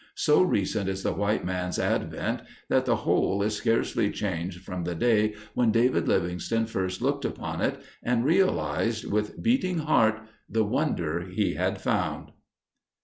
[0.15, 4.95] So recent is the white man's advent that the whole is scarcely changed from the
[4.95, 10.19] day when David Livingstone first looked upon it and realized, with beating heart,
[10.49, 12.31] the Wonder he had found.